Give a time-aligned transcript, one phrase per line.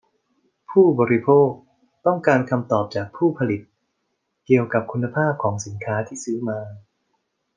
[0.71, 1.49] ผู้บริโภค
[2.05, 3.61] ต้องการคำตอบจากผู้ผลิต
[4.45, 6.59] เกี่ยวกับคุณภาพของสินค้าที่ซื้อมา